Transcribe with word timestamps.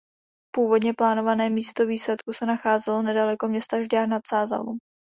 Původně 0.55 0.93
plánované 0.93 1.49
místo 1.49 1.85
výsadku 1.85 2.33
se 2.33 2.45
nacházelo 2.45 3.01
nedaleko 3.01 3.47
města 3.47 3.81
Žďár 3.81 4.07
nad 4.07 4.27
Sázavou. 4.27 4.77